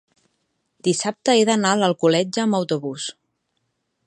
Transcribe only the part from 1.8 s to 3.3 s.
Alcoletge amb autobús.